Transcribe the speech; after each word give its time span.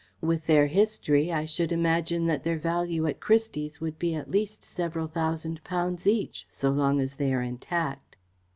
With 0.19 0.47
their 0.47 0.65
history 0.65 1.31
I 1.31 1.45
should 1.45 1.71
imagine 1.71 2.25
that 2.25 2.43
their 2.43 2.57
value 2.57 3.05
at 3.05 3.19
Christie's 3.19 3.79
would 3.79 3.99
be 3.99 4.15
at 4.15 4.31
least 4.31 4.63
several 4.63 5.05
thousand 5.05 5.63
pounds 5.63 6.07
each, 6.07 6.47
so 6.49 6.71
long 6.71 6.99
as 6.99 7.13
they 7.13 7.31
are 7.31 7.43
intact." 7.43 8.15